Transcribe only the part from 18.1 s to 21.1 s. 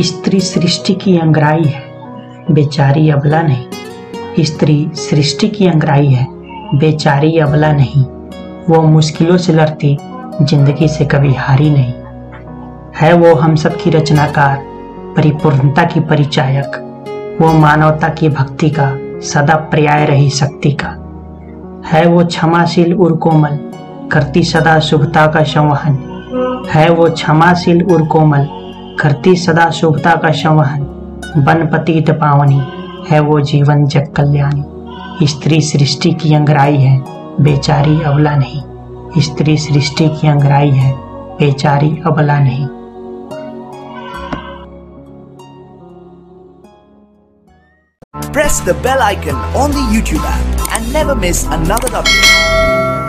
भक्ति का, सदा पर्याय रही शक्ति का।